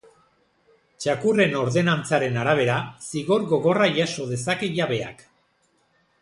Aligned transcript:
Txakurren 1.03 1.51
ordenantzaren 1.59 2.39
arabera, 2.45 2.79
zigor 3.11 3.45
gogorra 3.53 3.91
jaso 3.99 4.27
dezake 4.33 4.73
jabeak. 4.81 5.23